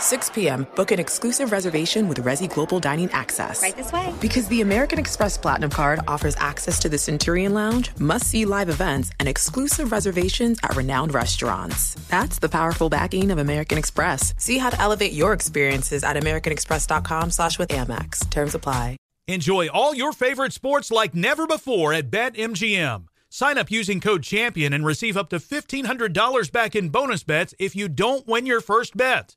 [0.00, 3.62] 6 p.m., book an exclusive reservation with Resy Global Dining Access.
[3.62, 4.12] Right this way.
[4.20, 8.68] Because the American Express Platinum Card offers access to the Centurion Lounge, must see live
[8.68, 11.94] events, and exclusive reservations at renowned restaurants.
[12.08, 14.34] That's the powerful backing of American Express.
[14.38, 18.28] See how to elevate your experiences at AmericanExpress.com slash with Amex.
[18.30, 18.96] Terms apply.
[19.28, 23.04] Enjoy all your favorite sports like never before at BetMGM.
[23.28, 27.76] Sign up using code CHAMPION and receive up to $1,500 back in bonus bets if
[27.76, 29.36] you don't win your first bet.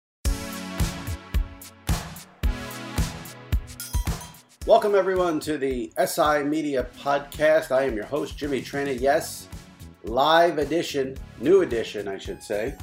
[4.67, 7.71] Welcome, everyone, to the SI Media Podcast.
[7.71, 8.97] I am your host, Jimmy Traina.
[8.97, 9.47] Yes,
[10.03, 12.75] live edition, new edition, I should say.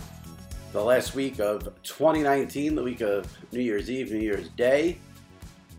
[0.73, 4.99] The last week of 2019, the week of New Year's Eve, New Year's Day.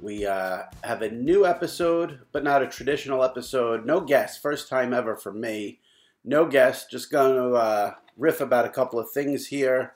[0.01, 3.85] We uh, have a new episode, but not a traditional episode.
[3.85, 5.81] No guest, first time ever for me.
[6.23, 9.95] No guest, just going to uh, riff about a couple of things here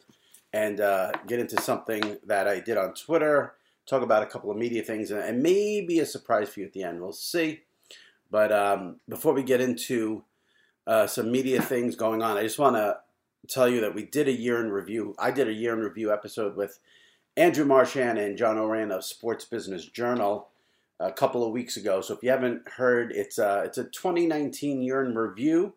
[0.51, 3.53] and uh, get into something that I did on Twitter
[3.85, 6.83] talk about a couple of media things, and, maybe a surprise for you at the
[6.83, 7.01] end.
[7.01, 7.61] We'll see.
[8.31, 10.23] But um, before we get into
[10.87, 12.97] uh, some media things going on, I just want to
[13.47, 15.15] tell you that we did a year in review.
[15.19, 16.79] I did a year in review episode with
[17.35, 20.49] Andrew Marchand and John Ourand of Sports Business Journal
[20.99, 22.01] a couple of weeks ago.
[22.01, 25.73] So if you haven't heard, it's a, uh, it's a 2019 year in review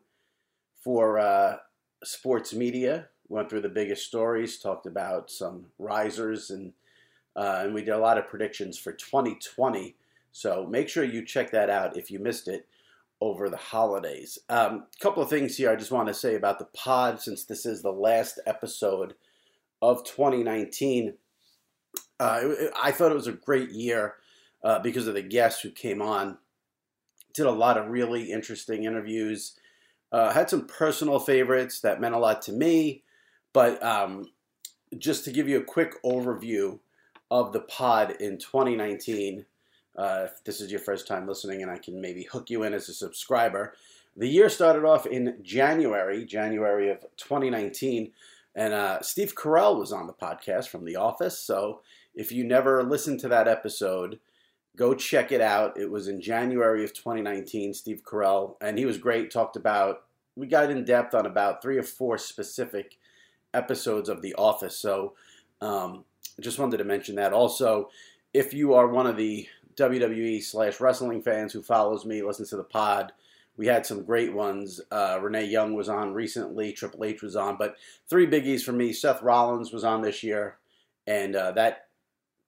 [0.82, 1.56] for uh,
[2.04, 3.08] sports media.
[3.28, 6.72] Went through the biggest stories, talked about some risers and
[7.36, 9.94] uh, and we did a lot of predictions for 2020.
[10.32, 12.66] So make sure you check that out if you missed it
[13.20, 14.38] over the holidays.
[14.48, 17.44] A um, couple of things here I just want to say about the pod since
[17.44, 19.14] this is the last episode
[19.80, 21.14] of 2019.
[22.18, 22.40] Uh,
[22.82, 24.14] I thought it was a great year
[24.64, 26.38] uh, because of the guests who came on.
[27.34, 29.58] Did a lot of really interesting interviews.
[30.10, 33.02] Uh, had some personal favorites that meant a lot to me.
[33.52, 34.30] But um,
[34.96, 36.78] just to give you a quick overview
[37.30, 39.44] of the pod in 2019.
[39.96, 42.74] Uh, if this is your first time listening and I can maybe hook you in
[42.74, 43.74] as a subscriber,
[44.16, 48.12] the year started off in January, January of 2019,
[48.54, 51.38] and uh, Steve Carell was on the podcast from The Office.
[51.38, 51.82] So
[52.14, 54.18] if you never listened to that episode,
[54.74, 55.78] go check it out.
[55.78, 59.30] It was in January of 2019, Steve Carell, and he was great.
[59.30, 60.04] Talked about,
[60.34, 62.96] we got in depth on about three or four specific
[63.52, 64.78] episodes of The Office.
[64.78, 65.12] So
[65.60, 66.04] um,
[66.40, 67.32] just wanted to mention that.
[67.32, 67.90] Also,
[68.34, 72.56] if you are one of the WWE slash wrestling fans who follows me, listens to
[72.56, 73.12] the pod,
[73.56, 74.80] we had some great ones.
[74.90, 77.76] Uh, Renee Young was on recently, Triple H was on, but
[78.08, 78.92] three biggies for me.
[78.92, 80.58] Seth Rollins was on this year,
[81.06, 81.86] and uh, that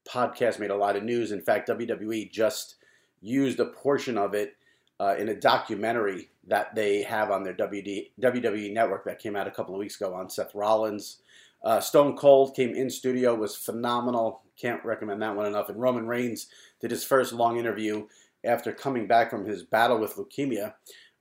[0.06, 1.32] podcast made a lot of news.
[1.32, 2.76] In fact, WWE just
[3.20, 4.56] used a portion of it
[5.00, 9.46] uh, in a documentary that they have on their WD, WWE network that came out
[9.46, 11.19] a couple of weeks ago on Seth Rollins.
[11.62, 14.43] Uh, Stone Cold came in studio, was phenomenal.
[14.60, 15.69] Can't recommend that one enough.
[15.69, 16.49] And Roman Reigns
[16.81, 18.06] did his first long interview
[18.44, 20.75] after coming back from his battle with leukemia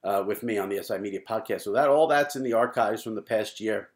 [0.03, 1.61] uh, with me on the SI Media podcast.
[1.61, 3.89] So that all that's in the archives from the past year.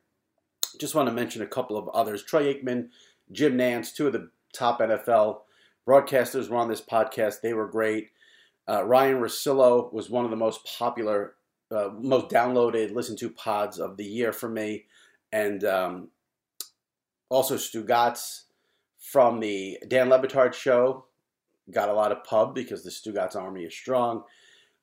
[0.80, 2.24] Just want to mention a couple of others.
[2.24, 2.90] Troy Aikman,
[3.32, 5.42] Jim Nantz, two of the top NFL
[5.88, 7.42] broadcasters were on this podcast.
[7.42, 8.10] They were great.
[8.68, 11.36] Uh, Ryen Russillo was one of the most popular,
[11.72, 14.86] uh, most downloaded, listened to pods of the year for me.
[15.32, 16.10] And um,
[17.32, 18.44] also, Stugatz
[19.00, 21.06] from the Dan Le Batard show.
[21.72, 24.24] Got a lot of pub because the Stugatz Army is strong.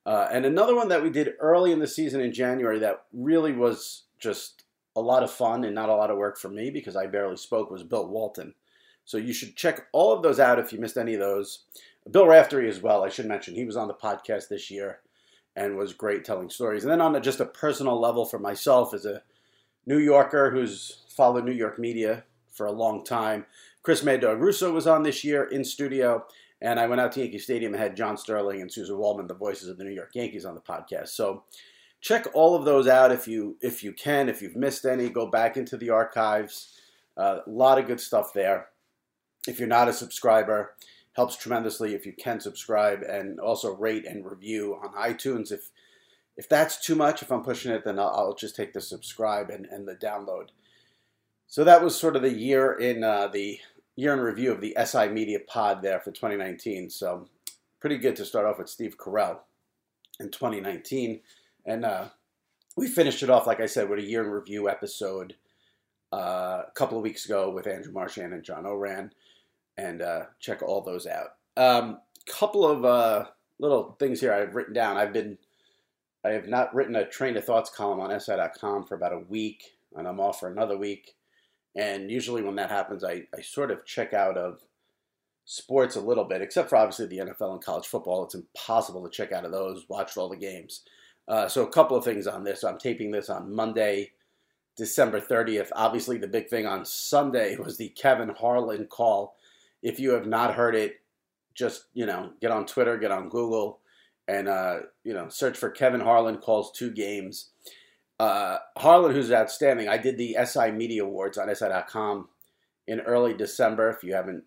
[0.03, 3.53] Uh, and another one that we did early in the season in January that really
[3.53, 4.63] was just
[4.95, 7.37] a lot of fun and not a lot of work for me because I barely
[7.37, 8.55] spoke was Bill Walton.
[9.05, 11.65] So you should check all of those out if you missed any of those.
[12.09, 13.53] Bill Raftery as well, I should mention.
[13.53, 15.01] He was on the podcast this year
[15.55, 16.83] and was great telling stories.
[16.83, 19.21] And then on a, just a personal level for myself as a
[19.85, 22.23] New Yorker who's followed New York media
[22.59, 23.45] for a long time,
[23.83, 26.25] Chris Mad Dog Russo was on this year in studio.
[26.61, 29.33] And I went out to Yankee Stadium and had John Sterling and Susan Waldman, the
[29.33, 31.07] voices of the New York Yankees, on the podcast.
[31.07, 31.43] So
[32.01, 34.27] check all of those out if you if you can.
[34.27, 36.77] If you've missed any, go back into the archives.
[37.15, 38.67] Uh, a lot of good stuff there.
[39.47, 40.75] If you're not a subscriber,
[41.13, 45.53] helps tremendously if you can subscribe and also rate and review on iTunes.
[45.53, 45.69] If
[46.35, 49.49] if that's too much, if I'm pushing it, then I'll, I'll just take the subscribe
[49.49, 50.49] and, and the download.
[51.49, 53.59] So that was sort of the year in uh, the
[53.95, 56.91] year in review of the SI Media Pod there for 2019.
[56.91, 57.27] So
[57.81, 59.39] pretty good to start off with Steve Carell
[60.19, 61.21] in 2019,
[61.65, 62.09] and uh,
[62.77, 65.33] we finished it off like I said with a year in review episode
[66.13, 69.15] uh, a couple of weeks ago with Andrew Marchand and John Ourand,
[69.75, 71.29] and uh, check all those out.
[71.57, 73.25] Um, couple of uh,
[73.57, 74.97] little things here I've written down.
[74.97, 75.39] I've been,
[76.23, 79.77] I have not written a train of thoughts column on SI.com for about a week,
[79.95, 81.15] and I'm off for another week.
[81.75, 84.61] And usually when that happens, I, I sort of check out of
[85.45, 88.23] sports a little bit, except for obviously the NFL and college football.
[88.23, 90.81] It's impossible to check out of those, watched all the games.
[91.27, 92.63] Uh, so a couple of things on this.
[92.63, 94.11] I'm taping this on Monday,
[94.75, 95.69] December 30th.
[95.75, 99.35] Obviously, the big thing on Sunday was the Kevin Harlan call
[99.81, 101.01] if you have not heard it,
[101.53, 103.79] just you know get on Twitter, get on Google,
[104.27, 107.49] and uh, you know search for Kevin Harlan calls two games.
[108.19, 109.87] Uh, Harlan, who's outstanding.
[109.87, 112.27] I did the SI Media Awards on SI.com
[112.87, 113.89] in early December.
[113.89, 114.43] If you haven't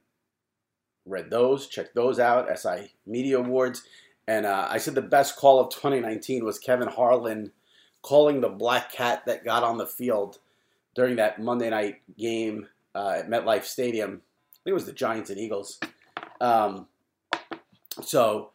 [1.07, 2.49] read those, check those out.
[2.59, 3.83] SI Media Awards.
[4.29, 7.53] And uh, I said the best call of 2019 was Kevin Harlan
[8.03, 10.39] calling the black cat that got on the field
[10.95, 14.21] during that Monday night game uh, at MetLife Stadium
[14.63, 15.81] I think it was the Giants and Eagles.
[16.41, 16.87] Um,
[18.01, 18.51] so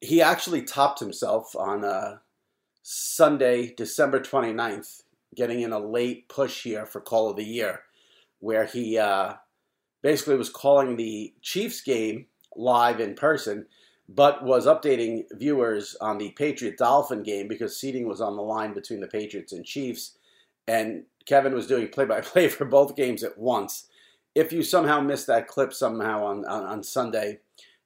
[0.00, 2.18] he actually topped himself on uh,
[2.82, 5.02] Sunday, December 29th,
[5.34, 7.82] getting in a late push here for Call of the Year,
[8.40, 9.34] where he uh,
[10.02, 12.26] basically was calling the Chiefs game
[12.56, 13.66] live in person,
[14.08, 18.74] but was updating viewers on the Patriot Dolphin game because seating was on the line
[18.74, 20.18] between the Patriots and Chiefs.
[20.66, 23.86] And Kevin was doing play by play for both games at once
[24.34, 27.40] if you somehow missed that clip somehow on, on, on Sunday,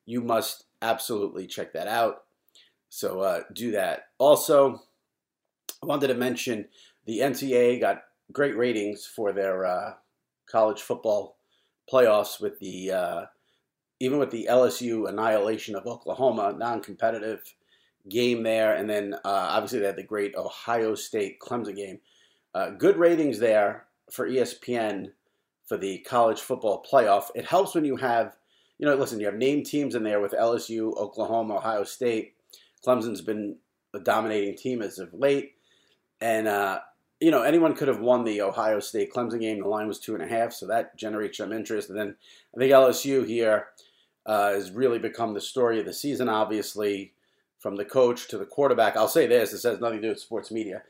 [0.04, 2.24] you must absolutely check that out.
[2.88, 4.08] So uh, do that.
[4.18, 4.82] Also,
[5.82, 6.66] I wanted to mention
[7.04, 8.02] the NCAA got
[8.32, 9.94] great ratings for their uh,
[10.50, 11.36] college football
[11.90, 13.24] playoffs with the uh,
[14.00, 17.42] even with the LSU annihilation of Oklahoma, non-competitive
[18.08, 22.00] game there, and then uh, obviously they had the great Ohio State Clemson game.
[22.54, 25.12] Uh, good ratings there for ESPN
[25.66, 27.24] for the college football playoff.
[27.34, 28.36] It helps when you have,
[28.78, 32.34] you know, listen, you have named teams in there with LSU, Oklahoma, Ohio State.
[32.86, 33.56] Clemson's been
[33.94, 35.55] a dominating team as of late.
[36.20, 36.80] And, uh,
[37.20, 39.60] you know, anyone could have won the Ohio State Clemson game.
[39.60, 41.88] The line was two and a half, so that generates some interest.
[41.88, 42.16] And then
[42.54, 43.68] I think LSU here
[44.26, 47.12] uh, has really become the story of the season, obviously,
[47.58, 48.96] from the coach to the quarterback.
[48.96, 50.82] I'll say this this has nothing to do with sports media.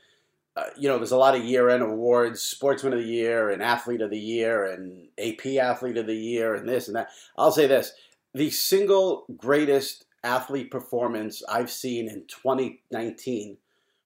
[0.55, 4.01] Uh, you know, there's a lot of year-end awards, Sportsman of the Year, and Athlete
[4.01, 7.09] of the Year, and AP Athlete of the Year, and this and that.
[7.37, 7.93] I'll say this:
[8.33, 13.57] the single greatest athlete performance I've seen in 2019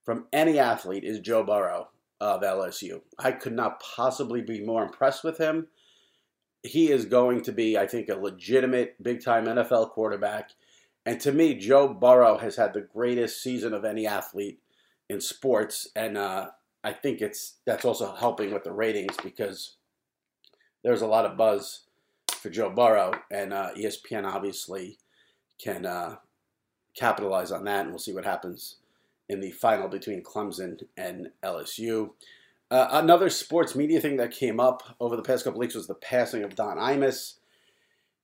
[0.04, 1.90] from any athlete is Joe Burrow
[2.20, 3.02] of LSU.
[3.18, 5.68] I could not possibly be more impressed with him.
[6.64, 10.52] He is going to be, I think, a legitimate big-time NFL quarterback.
[11.06, 14.60] And to me, Joe Burrow has had the greatest season of any athlete
[15.10, 16.50] in sports, and uh,
[16.84, 19.78] I think it's that's also helping with the ratings because
[20.84, 21.86] there's a lot of buzz
[22.32, 25.00] for Joe Burrow, and uh, ESPN obviously
[25.62, 26.18] can uh,
[26.96, 28.78] capitalize on that, and we'll see what happens
[29.32, 32.10] in the final between Clemson and LSU.
[32.70, 35.96] Uh, another sports media thing that came up over the past couple weeks was the
[35.96, 37.36] passing of Don Imus.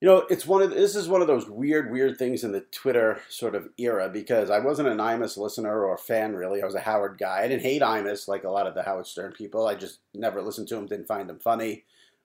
[0.00, 2.60] You know, it's one of this is one of those weird, weird things in the
[2.60, 6.62] Twitter sort of era because I wasn't an Imus listener or fan really.
[6.62, 7.42] I was a Howard guy.
[7.42, 9.66] I didn't hate Imus like a lot of the Howard Stern people.
[9.66, 11.84] I just never listened to him, didn't find him funny,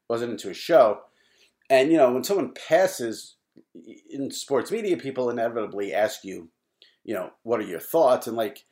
[0.09, 1.01] wasn't into his show.
[1.69, 3.37] And you know, when someone passes
[4.09, 6.49] in sports media, people inevitably ask you,
[7.03, 8.27] you know, what are your thoughts?
[8.27, 8.65] And like,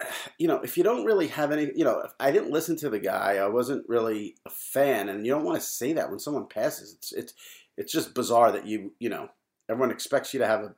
[0.38, 2.98] you know, if you don't really have any, you know, I didn't listen to the
[2.98, 6.46] guy, I wasn't really a fan, and you don't want to say that when someone
[6.46, 6.94] passes.
[6.94, 7.34] It's it's
[7.76, 9.28] it's just bizarre that you you know
[9.68, 10.74] everyone expects you to have a,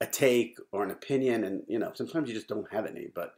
[0.00, 3.08] a take or an opinion, and you know sometimes you just don't have any.
[3.14, 3.34] But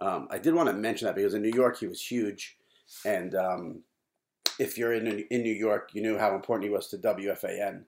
[0.00, 2.56] um, I did want to mention that because in New York he was huge,
[3.04, 3.82] and um,
[4.58, 7.84] if you're in in New York, you knew how important he was to WFAN.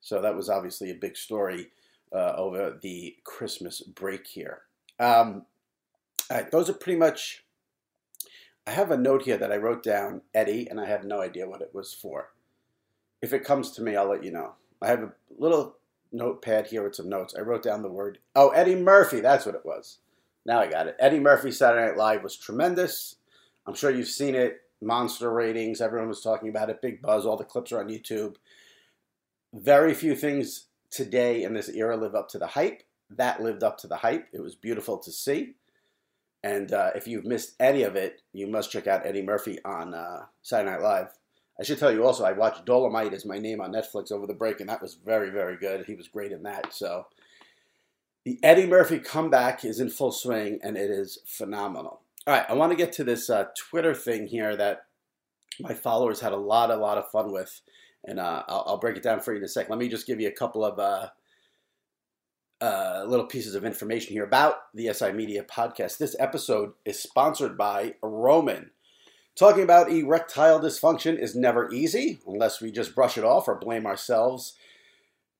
[0.00, 1.68] So that was obviously a big story
[2.14, 4.62] uh, over the Christmas break here.
[5.00, 5.46] Um,
[6.30, 7.44] all right, those are pretty much.
[8.66, 11.48] I have a note here that I wrote down Eddie, and I have no idea
[11.48, 12.30] what it was for.
[13.20, 14.54] If it comes to me, I'll let you know.
[14.80, 15.76] I have a little
[16.12, 17.34] notepad here with some notes.
[17.36, 19.98] I wrote down the word, oh, Eddie Murphy, that's what it was.
[20.46, 20.96] Now I got it.
[20.98, 23.16] Eddie Murphy Saturday Night Live was tremendous.
[23.66, 24.60] I'm sure you've seen it.
[24.82, 25.80] Monster ratings.
[25.80, 26.82] Everyone was talking about it.
[26.82, 27.24] Big buzz.
[27.24, 28.36] All the clips are on YouTube.
[29.54, 32.82] Very few things today in this era live up to the hype.
[33.08, 34.28] That lived up to the hype.
[34.32, 35.54] It was beautiful to see.
[36.44, 39.94] And uh, if you've missed any of it, you must check out Eddie Murphy on
[39.94, 41.08] uh, Saturday Night Live.
[41.58, 44.34] I should tell you also, I watched Dolemite Is My Name on Netflix over the
[44.34, 45.86] break, and that was very, very good.
[45.86, 46.74] He was great in that.
[46.74, 47.06] So
[48.26, 52.02] the Eddie Murphy comeback is in full swing, and it is phenomenal.
[52.26, 54.84] All right, I want to get to this uh, Twitter thing here that
[55.60, 57.62] my followers had a lot, a lot of fun with,
[58.04, 59.70] and uh, I'll, I'll, break it down for you in a sec.
[59.70, 60.78] Let me just give you a couple of
[62.64, 65.98] uh, little pieces of information here about the SI Media podcast.
[65.98, 68.70] This episode is sponsored by Roman.
[69.36, 73.84] Talking about erectile dysfunction is never easy unless we just brush it off or blame
[73.84, 74.56] ourselves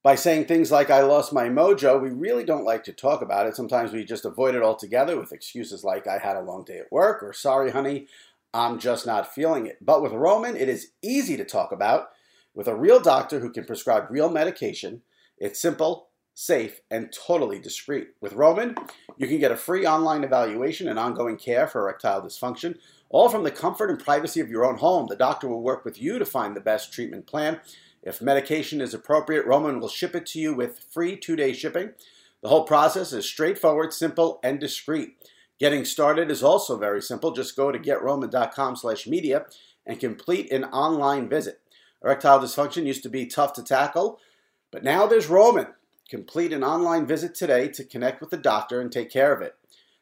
[0.03, 1.99] by saying things like, I lost my mojo.
[1.99, 3.57] We really don't like to talk about it.
[3.57, 6.93] Sometimes we just avoid it altogether with excuses like, I had a long day at
[6.93, 8.07] work or, sorry, honey,
[8.53, 9.79] I'm just not feeling it.
[9.81, 12.09] But with Roman, it is easy to talk about
[12.53, 15.01] with a real doctor who can prescribe real medication.
[15.39, 18.09] It's simple, safe, and totally discreet.
[18.21, 18.75] With Roman,
[19.17, 22.77] you can get a free online evaluation and ongoing care for erectile dysfunction
[23.15, 25.07] all from the comfort and privacy of your own home.
[25.09, 27.61] The doctor will work with you to find the best treatment plan.
[28.03, 31.91] If medication is appropriate, Roman will ship it to you with free two day shipping.
[32.43, 35.15] The whole process is straightforward, simple, and discreet.
[35.61, 37.31] Getting started is also very simple.
[37.31, 39.47] Just go to getroman.com slash media
[39.87, 41.61] and complete an online visit.
[42.03, 44.19] Erectile dysfunction used to be tough to tackle,
[44.73, 45.69] but now there's Roman.
[46.09, 49.55] Complete an online visit today to connect with the doctor and take care of it.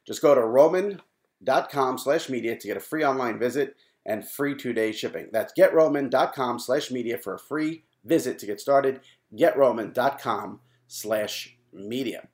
[0.06, 1.00] Just go to Roman
[1.42, 5.28] getroman.com slash media to get a free online visit and free two-day shipping.
[5.32, 9.00] That's getroman.com slash media for a free visit to get started.
[9.35, 12.28] getroman.com slash media.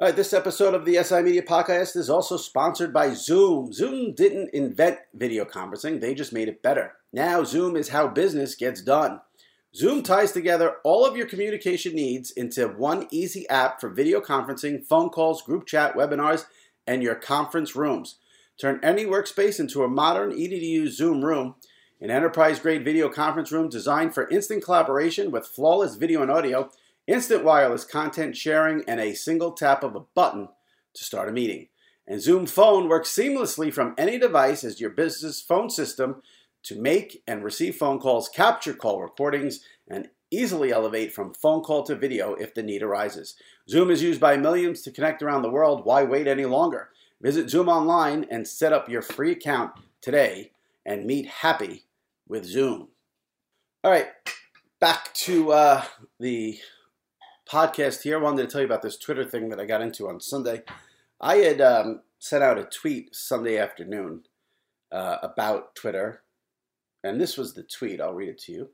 [0.00, 3.72] All right, this episode of the SI Media Podcast is also sponsored by Zoom.
[3.72, 6.92] Zoom didn't invent video conferencing, they just made it better.
[7.12, 9.20] Now, Zoom is how business gets done.
[9.78, 14.84] Zoom ties together all of your communication needs into one easy app for video conferencing,
[14.84, 16.46] phone calls, group chat, webinars,
[16.84, 18.16] and your conference rooms.
[18.60, 21.54] Turn any workspace into a modern, easy to use Zoom room,
[22.00, 26.70] an enterprise grade video conference room designed for instant collaboration with flawless video and audio,
[27.06, 30.48] instant wireless content sharing, and a single tap of a button
[30.94, 31.68] to start a meeting.
[32.04, 36.20] And Zoom Phone works seamlessly from any device as your business phone system
[36.64, 41.82] to make and receive phone calls, capture call recordings, and easily elevate from phone call
[41.84, 43.34] to video if the need arises.
[43.68, 45.84] Zoom is used by millions to connect around the world.
[45.84, 46.90] Why wait any longer?
[47.20, 50.52] Visit Zoom online and set up your free account today
[50.84, 51.84] and meet happy
[52.28, 52.88] with Zoom.
[53.82, 54.08] All right,
[54.80, 55.84] back to uh,
[56.20, 56.58] the
[57.50, 58.18] podcast here.
[58.18, 60.62] I wanted to tell you about this Twitter thing that I got into on Sunday.
[61.20, 64.22] I had um, sent out a tweet Sunday afternoon
[64.92, 66.22] uh, about Twitter,
[67.04, 68.00] and this was the tweet.
[68.00, 68.70] I'll read it to you.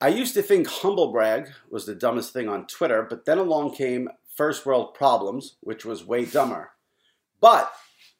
[0.00, 3.74] I used to think humble brag was the dumbest thing on Twitter, but then along
[3.74, 6.70] came first world problems, which was way dumber.
[7.40, 7.70] But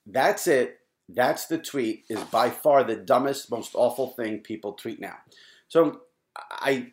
[0.06, 0.80] that's it.
[1.08, 5.16] That's the tweet is by far the dumbest, most awful thing people tweet now.
[5.68, 6.02] So
[6.36, 6.92] I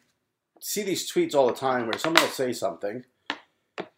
[0.61, 3.03] see these tweets all the time where someone will say something.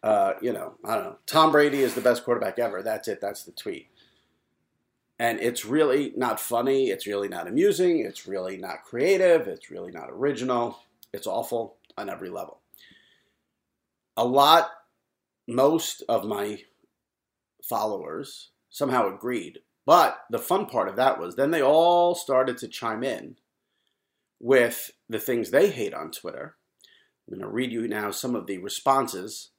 [0.02, 1.16] Uh, you know, I don't know.
[1.26, 2.82] Tom Brady is the best quarterback ever.
[2.82, 3.20] That's it.
[3.20, 3.88] That's the tweet.
[5.20, 6.88] And it's really not funny.
[6.88, 8.00] It's really not amusing.
[8.00, 9.46] It's really not creative.
[9.48, 10.78] It's really not original.
[11.12, 12.60] It's awful on every level.
[14.16, 14.70] A lot,
[15.46, 16.62] most of my
[17.62, 19.58] followers somehow agreed.
[19.84, 23.36] But the fun part of that was then they all started to chime in
[24.40, 26.56] with the things they hate on Twitter.
[27.28, 29.50] I'm going to read you now some of the responses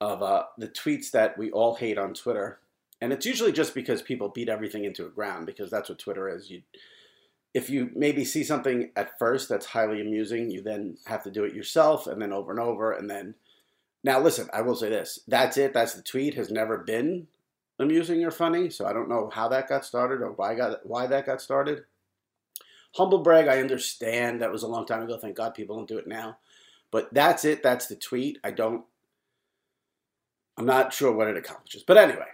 [0.00, 2.60] of uh, the tweets that we all hate on Twitter
[3.00, 6.28] and it's usually just because people beat everything into a ground because that's what Twitter
[6.28, 6.50] is.
[6.50, 6.62] You,
[7.52, 11.44] if you maybe see something at first that's highly amusing, you then have to do
[11.44, 13.34] it yourself, and then over and over, and then.
[14.04, 15.72] Now, listen, I will say this: that's it.
[15.72, 16.34] That's the tweet.
[16.34, 17.26] Has never been
[17.78, 21.06] amusing or funny, so I don't know how that got started or why got why
[21.06, 21.84] that got started.
[22.94, 24.40] Humble brag, I understand.
[24.40, 25.18] That was a long time ago.
[25.18, 26.38] Thank God people don't do it now.
[26.90, 27.62] But that's it.
[27.62, 28.38] That's the tweet.
[28.44, 28.84] I don't.
[30.56, 31.82] I'm not sure what it accomplishes.
[31.82, 32.28] But anyway,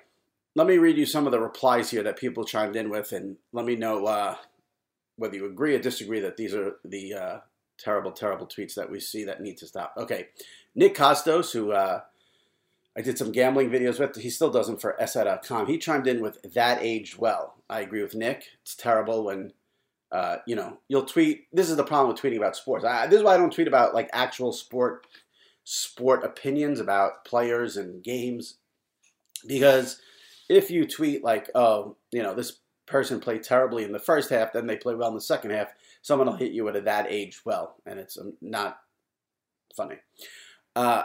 [0.55, 3.37] let me read you some of the replies here that people chimed in with, and
[3.53, 4.37] let me know uh,
[5.17, 7.39] whether you agree or disagree that these are the uh,
[7.79, 9.95] terrible, terrible tweets that we see that need to stop.
[9.97, 10.29] Okay,
[10.75, 12.01] Nick Kostos, who uh,
[12.97, 15.67] I did some gambling videos with, he still does them for SI.com.
[15.67, 17.55] He chimed in with that aged well.
[17.71, 18.45] I agree with Nick.
[18.63, 19.53] It's terrible when
[20.13, 21.47] uh, you know, you'll tweet.
[21.55, 22.85] This is the problem with tweeting about sports.
[22.85, 25.07] I, this is why I don't tweet about like actual sport,
[25.65, 28.59] sport opinions about players and games,
[29.47, 30.03] because
[30.49, 34.53] if you tweet like, oh, you know, this person played terribly in the first half,
[34.53, 35.73] then they play well in the second half,
[36.03, 38.79] someone will hit you at a that age well, and it's um, not
[39.77, 39.97] funny.
[40.77, 41.05] Uh,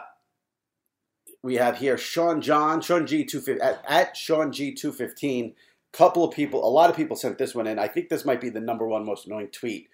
[1.44, 5.54] we have here Sean John, Sean G two at, at Sean G two fifteen
[5.94, 7.80] couple of people, a lot of people sent this one in.
[7.80, 9.90] I think this might be the number one most annoying tweet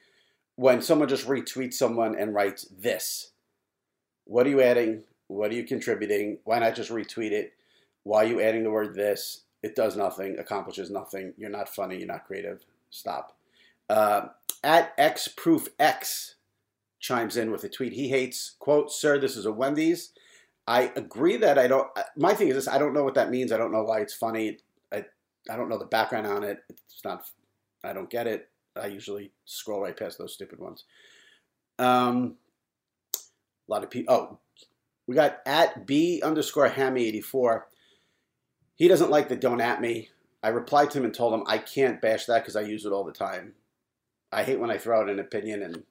[0.55, 3.31] when someone just retweets someone and writes this.
[4.25, 5.03] What are you adding?
[5.27, 6.39] What are you contributing?
[6.43, 7.53] Why not just retweet it?
[8.03, 9.43] Why are you adding the word this?
[9.62, 11.33] It does nothing, accomplishes nothing.
[11.38, 11.98] You're not funny.
[11.98, 12.65] You're not creative.
[12.89, 13.38] Stop.
[13.89, 14.27] Uh,
[14.63, 16.36] at X Proof X
[17.00, 17.93] chimes in with a tweet.
[17.93, 20.12] He hates, quote, Sir, this is a Wendy's.
[20.67, 21.88] I agree that I don't.
[22.17, 23.51] My thing is this I don't know what that means.
[23.51, 24.60] I don't know why it's funny.
[25.50, 26.60] I don't know the background on it.
[26.69, 27.25] It's not.
[27.83, 28.50] I don't get it.
[28.75, 30.86] I usually scroll right past those stupid ones.
[31.79, 32.36] Um,
[33.15, 34.13] a lot of people.
[34.13, 34.39] Oh,
[35.05, 37.67] we got at b underscore hammy eighty four.
[38.75, 40.10] He doesn't like the don't at me.
[40.42, 42.92] I replied to him and told him I can't bash that because I use it
[42.92, 43.53] all the time.
[44.32, 45.84] I hate when I throw out an opinion and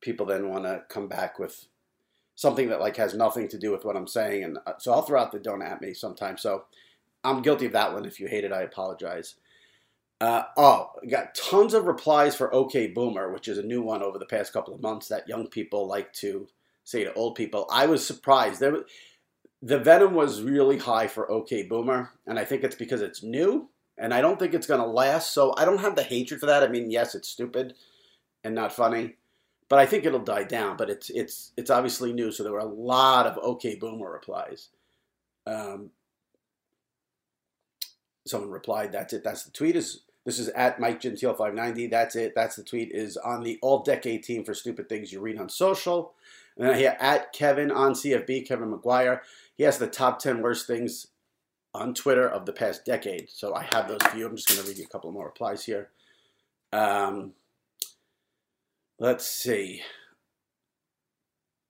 [0.00, 1.66] people then want to come back with
[2.34, 5.02] something that like has nothing to do with what I'm saying, and uh, so I'll
[5.02, 6.42] throw out the don't at me sometimes.
[6.42, 6.64] So
[7.24, 8.04] I'm guilty of that one.
[8.04, 9.36] If you hate it, I apologize.
[10.20, 14.18] Uh, oh, got tons of replies for OK Boomer, which is a new one over
[14.18, 16.46] the past couple of months that young people like to
[16.84, 17.66] say to old people.
[17.72, 18.60] I was surprised.
[18.60, 18.76] There,
[19.62, 23.68] the venom was really high for OK Boomer, and I think it's because it's new,
[23.96, 25.32] and I don't think it's going to last.
[25.32, 26.64] So I don't have the hatred for that.
[26.64, 27.74] I mean, yes, it's stupid
[28.42, 29.14] and not funny,
[29.68, 30.76] but I think it'll die down.
[30.76, 34.68] But it's it's it's obviously new, so there were a lot of OK Boomer replies.
[35.46, 35.90] Um,
[38.26, 39.22] someone replied, "That's it.
[39.22, 41.86] That's the tweet." Is this is at Mike Gentile 590.
[41.86, 42.34] That's it.
[42.34, 42.90] That's the tweet.
[42.90, 46.14] Is on the all decade team for stupid things you read on social.
[46.56, 49.20] And then here at Kevin on CFB, Kevin McGuire.
[49.56, 51.08] He has the top 10 worst things
[51.74, 53.28] on Twitter of the past decade.
[53.30, 54.26] So I have those for you.
[54.26, 55.90] I'm just going to read you a couple more replies here.
[56.72, 57.32] Um,
[58.98, 59.82] let's see.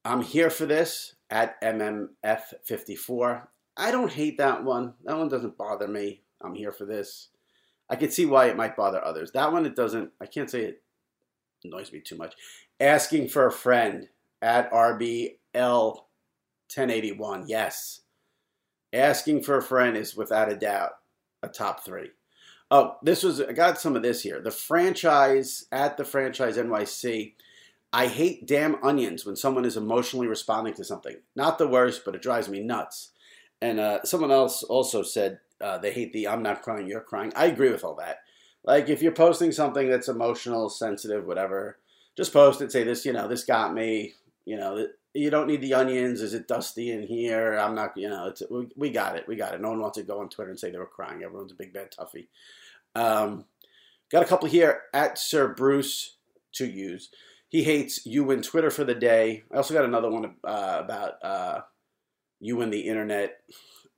[0.04, 3.46] I'm here for this at MMF54.
[3.76, 4.94] I don't hate that one.
[5.04, 6.22] That one doesn't bother me.
[6.42, 7.28] I'm here for this.
[7.88, 9.32] I can see why it might bother others.
[9.32, 10.82] That one, it doesn't, I can't say it
[11.64, 12.34] annoys me too much.
[12.80, 14.08] Asking for a friend
[14.40, 15.98] at RBL
[16.74, 17.44] 1081.
[17.48, 18.00] Yes.
[18.92, 20.92] Asking for a friend is without a doubt
[21.42, 22.10] a top three.
[22.70, 24.40] Oh, this was, I got some of this here.
[24.40, 27.34] The franchise at the franchise NYC.
[27.92, 31.16] I hate damn onions when someone is emotionally responding to something.
[31.36, 33.10] Not the worst, but it drives me nuts.
[33.60, 37.32] And uh, someone else also said, uh, they hate the I'm not crying, you're crying.
[37.36, 38.18] I agree with all that.
[38.64, 41.78] Like if you're posting something that's emotional, sensitive, whatever,
[42.16, 42.72] just post it.
[42.72, 44.14] Say this, you know, this got me.
[44.44, 46.20] You know, you don't need the onions.
[46.20, 47.54] Is it dusty in here?
[47.54, 47.96] I'm not.
[47.96, 49.26] You know, it's we, we got it.
[49.28, 49.60] We got it.
[49.60, 51.22] No one wants to go on Twitter and say they were crying.
[51.22, 52.28] Everyone's a big bad toughie.
[52.94, 53.44] Um,
[54.10, 56.16] got a couple here at Sir Bruce
[56.52, 57.10] to use.
[57.48, 59.42] He hates you and Twitter for the day.
[59.52, 61.60] I also got another one uh, about uh,
[62.40, 63.40] you and the internet.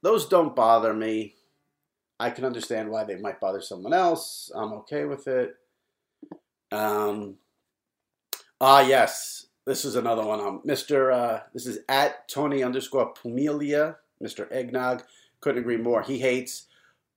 [0.02, 1.34] Those don't bother me.
[2.18, 4.50] I can understand why they might bother someone else.
[4.54, 5.54] I'm okay with it.
[6.72, 7.36] Um,
[8.60, 10.40] ah, yes, this is another one.
[10.40, 11.12] Um, Mr.
[11.12, 14.50] Uh, this is at Tony underscore Pumilia, Mr.
[14.50, 15.02] Eggnog.
[15.40, 16.02] Couldn't agree more.
[16.02, 16.66] He hates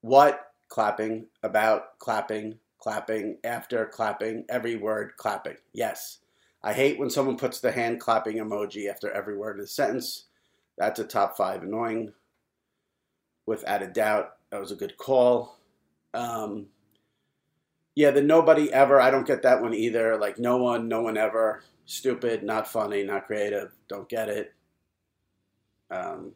[0.02, 5.58] what clapping, about clapping, clapping, after clapping, every word clapping.
[5.74, 6.20] Yes.
[6.64, 10.26] I hate when someone puts the hand clapping emoji after every word in a sentence.
[10.78, 12.14] That's a top five annoying,
[13.46, 15.58] without a doubt that was a good call.
[16.14, 16.68] Um,
[17.96, 19.00] yeah, the nobody ever.
[19.02, 20.18] I don't get that one either.
[20.18, 21.64] Like no one, no one ever.
[21.88, 23.72] Stupid, not funny, not creative.
[23.88, 24.54] Don't get it.
[25.90, 26.34] Um,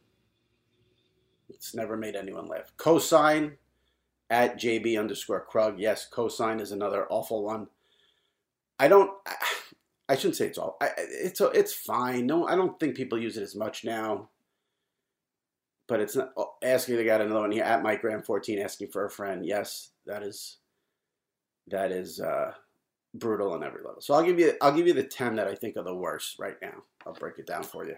[1.49, 2.73] it's never made anyone laugh.
[2.77, 3.57] Cosign
[4.31, 5.79] at JB underscore Krug.
[5.79, 7.67] Yes, cosign is another awful one.
[8.79, 9.11] I don't.
[10.09, 10.77] I shouldn't say it's all.
[10.81, 12.25] I, it's it's fine.
[12.25, 14.29] No, I don't think people use it as much now
[15.91, 18.87] but it's not oh, asking the guy another one here at Mike Graham 14 asking
[18.87, 19.45] for a friend.
[19.45, 20.59] Yes, that is
[21.67, 22.53] that is uh,
[23.13, 24.01] brutal on every level.
[24.01, 26.39] So I'll give you I'll give you the 10 that I think are the worst
[26.39, 26.83] right now.
[27.05, 27.95] I'll break it down for you.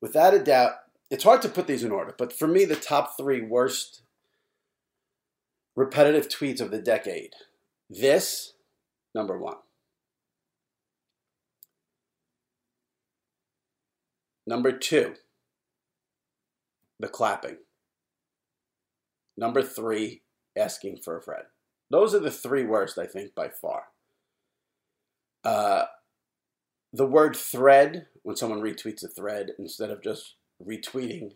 [0.00, 0.72] Without a doubt,
[1.10, 4.02] it's hard to put these in order, but for me the top 3 worst
[5.76, 7.32] repetitive tweets of the decade.
[7.88, 8.54] This
[9.14, 9.56] number 1.
[14.46, 15.14] Number 2,
[16.98, 17.58] the clapping.
[19.36, 20.20] Number 3,
[20.58, 21.44] asking for a friend.
[21.92, 23.88] Those are the three worst, I think, by far.
[25.44, 25.84] Uh,
[26.90, 31.32] the word thread, when someone retweets a thread instead of just retweeting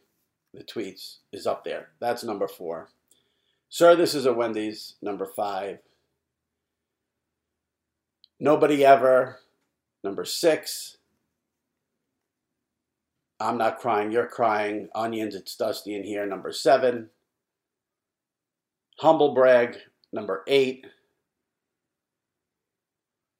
[0.54, 1.88] the tweets, is up there.
[2.00, 2.88] That's number four.
[3.68, 5.80] Sir, this is a Wendy's, number five.
[8.40, 9.40] Nobody ever,
[10.02, 10.96] number six.
[13.38, 14.88] I'm not crying, you're crying.
[14.94, 17.10] Onions, it's dusty in here, number seven.
[19.00, 19.76] Humble brag,
[20.12, 20.86] Number eight,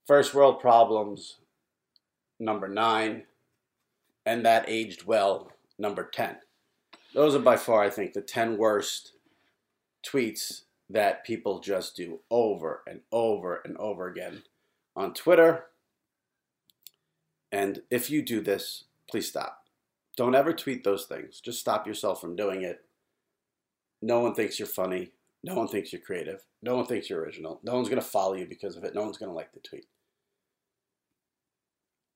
[0.07, 1.37] first world problems.
[2.39, 3.23] Number nine,
[4.27, 5.51] and that aged well.
[5.79, 6.37] Number 10.
[7.15, 9.13] Those are by far, I think, the 10 worst
[10.05, 14.43] tweets that people just do over and over and over again
[14.95, 15.67] on Twitter.
[17.51, 19.65] And if you do this, please stop.
[20.17, 21.41] Don't ever tweet those things.
[21.41, 22.85] Just stop yourself from doing it.
[24.03, 25.13] No one thinks you're funny.
[25.47, 26.43] No one thinks you're creative.
[26.61, 27.61] No one thinks you're original.
[27.63, 28.97] No one's going to follow you because of it.
[28.97, 29.87] No one's going to like the tweet.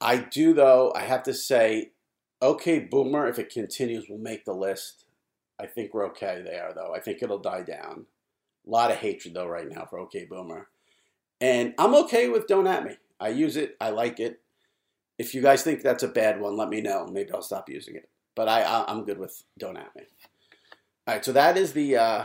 [0.01, 1.93] I do, though, I have to say,
[2.43, 5.05] okay, Boomer, if it continues, we'll make the list.
[5.61, 6.93] I think we're okay there, though.
[6.93, 8.07] I think it'll die down.
[8.67, 10.67] A lot of hatred, though, right now for OK Boomer.
[11.41, 12.97] And I'm okay with Don't At Me.
[13.21, 14.41] I use it, I like it.
[15.19, 17.07] If you guys think that's a bad one, let me know.
[17.07, 18.09] Maybe I'll stop using it.
[18.35, 20.03] But I, I am good with Don't At Me.
[21.07, 22.25] All right, so that is the uh,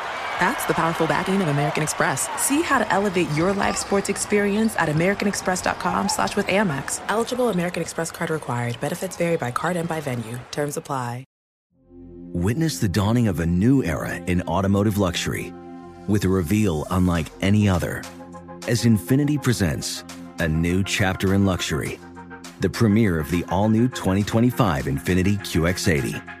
[0.41, 2.27] That's the powerful backing of American Express.
[2.41, 6.99] See how to elevate your live sports experience at americanexpress.com slash with Amex.
[7.09, 8.79] Eligible American Express card required.
[8.79, 10.39] Benefits vary by card and by venue.
[10.49, 11.25] Terms apply.
[12.33, 15.53] Witness the dawning of a new era in automotive luxury
[16.07, 18.01] with a reveal unlike any other
[18.67, 20.03] as Infiniti presents
[20.39, 21.99] a new chapter in luxury,
[22.61, 26.40] the premiere of the all-new 2025 Infiniti QX80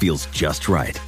[0.00, 1.00] feels just right.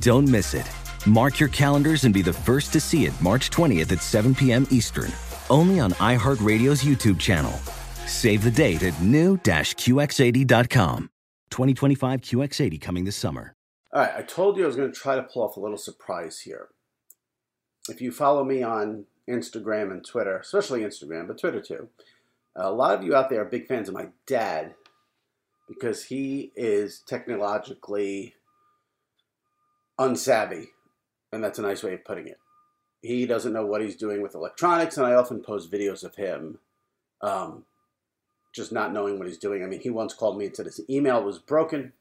[0.00, 0.66] Don't miss it.
[1.04, 4.66] Mark your calendars and be the first to see it March 20th at 7 p.m.
[4.70, 5.12] Eastern,
[5.50, 7.52] only on iHeartRadio's YouTube channel.
[8.06, 11.10] Save the date at new-QX80.com.
[11.50, 13.54] 2025 QX80 coming this summer.
[13.92, 15.76] All right, I told you I was going to try to pull off a little
[15.76, 16.68] surprise here.
[17.88, 21.88] If you follow me on Instagram and Twitter, especially Instagram, but Twitter too,
[22.54, 24.76] a lot of you out there are big fans of my dad
[25.70, 28.34] because he is technologically
[30.00, 30.66] unsavvy,
[31.32, 32.38] and that's a nice way of putting it.
[33.02, 36.58] He doesn't know what he's doing with electronics, and I often post videos of him
[37.22, 37.64] um,
[38.52, 39.62] just not knowing what he's doing.
[39.62, 41.92] I mean, he once called me and said his email was broken.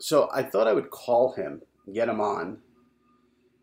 [0.00, 2.58] So I thought I would call him, get him on,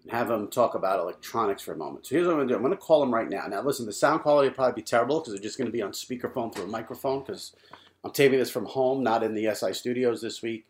[0.03, 2.07] and have him talk about electronics for a moment.
[2.07, 2.55] So here's what I'm going to do.
[2.55, 3.47] I'm going to call him right now.
[3.47, 5.81] Now, listen, the sound quality will probably be terrible because they're just going to be
[5.81, 7.53] on speakerphone through a microphone because
[8.03, 10.65] I'm taping this from home, not in the SI studios this week.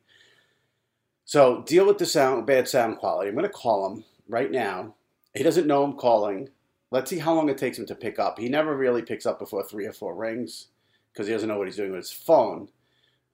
[1.26, 3.30] So deal with the sound, bad sound quality.
[3.30, 4.96] I'm going to call him right now.
[5.34, 6.50] He doesn't know I'm calling.
[6.92, 8.38] Let's see how long it takes him to pick up.
[8.38, 10.68] He never really picks up before three or four rings
[11.14, 12.68] because he doesn't know what he's doing with his phone.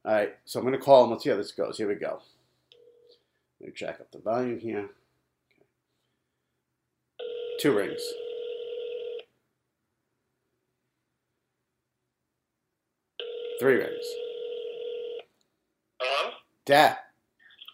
[0.06, 1.10] All right, so I'm going to call him.
[1.10, 1.78] Let's see how this goes.
[1.78, 2.22] Here we go.
[3.60, 4.90] Let me jack up the volume here.
[7.60, 8.02] Two rings.
[13.60, 14.06] Three rings.
[16.00, 16.32] Hello?
[16.65, 16.98] Dad,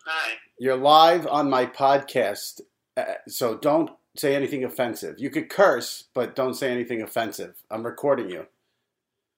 [0.06, 0.34] Hi.
[0.58, 2.62] you're live on my podcast,
[2.96, 5.16] uh, so don't say anything offensive.
[5.20, 7.56] You could curse, but don't say anything offensive.
[7.70, 8.46] I'm recording you.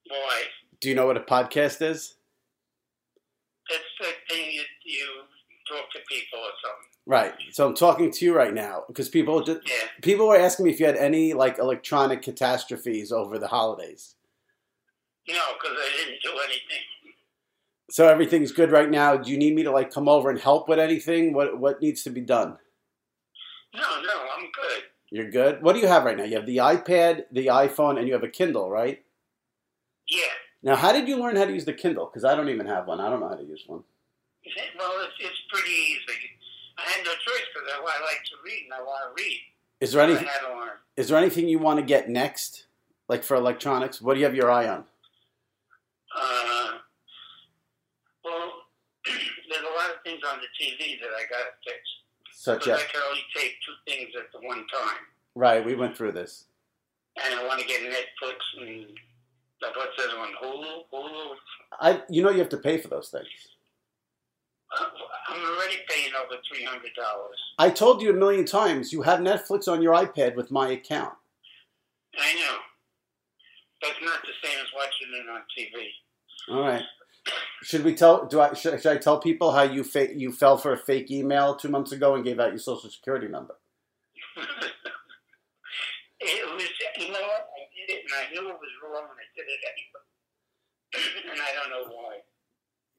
[0.07, 0.41] Boy,
[0.81, 2.15] Do you know what a podcast is?
[3.67, 4.05] it's the
[4.35, 5.05] thing you, you
[5.67, 6.89] talk to people or something.
[7.07, 7.33] Right.
[7.51, 9.87] So I'm talking to you right now because people just, Yeah.
[10.03, 14.14] people were asking me if you had any like electronic catastrophes over the holidays.
[15.27, 16.83] No, because I didn't do anything.
[17.89, 19.15] So everything's good right now.
[19.17, 21.33] Do you need me to like come over and help with anything?
[21.33, 22.57] What what needs to be done?
[23.73, 24.83] No, no, I'm good.
[25.11, 25.61] You're good.
[25.61, 26.23] What do you have right now?
[26.23, 29.03] You have the iPad, the iPhone, and you have a Kindle, right?
[30.07, 30.23] Yeah.
[30.63, 32.05] Now, how did you learn how to use the Kindle?
[32.05, 32.99] Because I don't even have one.
[32.99, 33.83] I don't know how to use one.
[34.77, 36.29] Well, it's, it's pretty easy.
[36.77, 39.39] I had no choice because I, I like to read and I want to read.
[39.79, 40.25] Is there anything?
[40.25, 40.69] had to learn.
[40.97, 42.65] Is there anything you want to get next,
[43.07, 44.01] like for electronics?
[44.01, 44.85] What do you have your eye on?
[46.15, 46.71] Uh,
[48.23, 48.51] well,
[49.05, 51.79] there's a lot of things on the TV that I got to fix.
[52.33, 55.03] Such as I can only take two things at the one time.
[55.35, 55.65] right.
[55.65, 56.45] We went through this.
[57.23, 58.85] And I want to get Netflix and
[59.73, 60.29] what's this one?
[60.43, 60.83] Hulu?
[60.93, 61.35] Hulu?
[61.79, 63.27] I, you know, you have to pay for those things.
[64.79, 64.85] Uh,
[65.29, 66.81] I'm already paying over $300.
[67.57, 68.91] I told you a million times.
[68.91, 71.13] You have Netflix on your iPad with my account.
[72.19, 72.57] I know.
[73.81, 75.87] But it's not the same as watching it on TV.
[76.49, 76.83] All right.
[77.63, 78.25] Should we tell?
[78.27, 81.09] Do I should, should I tell people how you fa- you fell for a fake
[81.09, 83.55] email two months ago and gave out your social security number?
[86.19, 86.63] it was,
[86.99, 87.47] you know what?
[87.55, 91.31] I did it and I knew it was wrong and I did it anyway.
[91.31, 92.17] and I don't know why.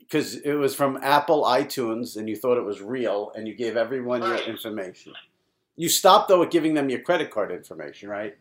[0.01, 3.77] Because it was from Apple iTunes and you thought it was real and you gave
[3.77, 5.13] everyone your information.
[5.77, 8.37] You stopped though at giving them your credit card information, right?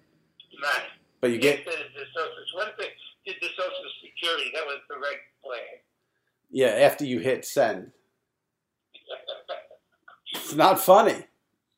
[0.62, 0.84] Right.
[1.22, 2.90] But you get the, the social, what if they
[3.26, 4.52] did the Social Security?
[4.54, 5.82] That was the right flag.
[6.52, 7.92] yeah after you hit send.
[10.34, 11.26] It's not funny.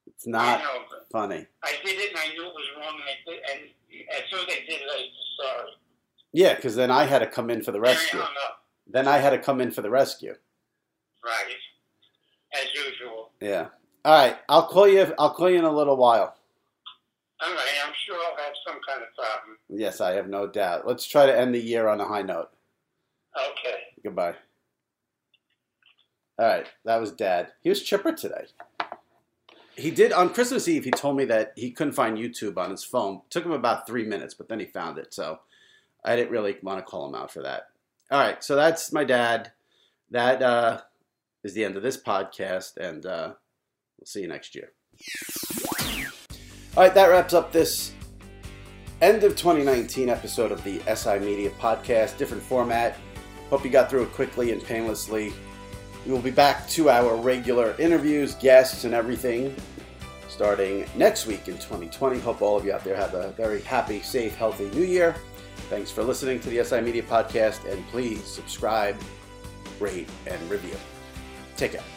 [0.08, 0.98] It's I not know.
[1.12, 1.46] funny.
[1.64, 3.70] I did it and I knew it was wrong and I did, and
[4.18, 5.10] as soon as I did it, I was
[5.42, 5.72] sorry.
[6.34, 8.20] Yeah, because then I had to come in for the I rescue.
[8.20, 8.64] hung up.
[8.88, 10.36] Then I had to come in for the rescue.
[11.24, 11.56] Right.
[12.54, 13.32] As usual.
[13.42, 13.68] Yeah.
[14.06, 14.38] All right.
[14.50, 15.14] I'll call you.
[15.20, 16.36] I'll call you in a little while.
[17.42, 17.68] All right.
[17.86, 19.58] I'm sure I'll have some kind of problem.
[19.70, 20.88] Yes, I have no doubt.
[20.88, 22.50] Let's try to end the year on a high note.
[23.36, 23.78] Okay.
[24.04, 24.36] Goodbye.
[26.40, 27.52] All right, that was Dad.
[27.62, 28.46] He was chipper today.
[29.76, 30.86] He did on Christmas Eve.
[30.86, 33.22] He told me that he couldn't find YouTube on his phone.
[33.30, 35.14] took him about three minutes, but then he found it.
[35.14, 35.40] So
[36.06, 37.70] I didn't really want to call him out for that.
[38.12, 39.52] All right, so that's my dad.
[40.12, 40.82] That uh,
[41.44, 43.34] is the end of this podcast, and uh,
[44.00, 44.72] we'll see you next year.
[46.76, 47.92] All right, that wraps up this
[49.02, 52.18] end of 2019 episode of the SI Media Podcast.
[52.18, 52.98] Different format.
[53.50, 55.34] Hope you got through it quickly and painlessly.
[56.06, 59.56] We will be back to our regular interviews, guests, and everything
[60.30, 62.20] starting next week in 2020.
[62.20, 65.16] Hope all of you out there have a very happy, safe, healthy new year.
[65.70, 68.96] Thanks for listening to the SI Media Podcast, and please subscribe,
[69.80, 70.76] rate, and review.
[71.56, 71.97] Take care.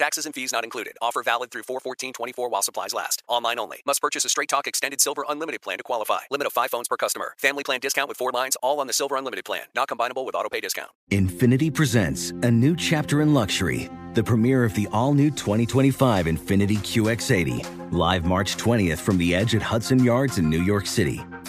[0.00, 0.96] Taxes and fees not included.
[1.02, 3.22] Offer valid through 41424 while supplies last.
[3.28, 3.82] Online only.
[3.84, 6.20] Must purchase a Straight Talk Extended Silver Unlimited plan to qualify.
[6.30, 7.34] Limit of 5 phones per customer.
[7.36, 9.64] Family plan discount with 4 lines all on the Silver Unlimited plan.
[9.74, 10.88] Not combinable with auto pay discount.
[11.10, 16.78] Infiniti presents a new chapter in luxury, the premiere of the all new 2025 Infiniti
[16.78, 21.20] QX80, live March 20th from the edge at Hudson Yards in New York City,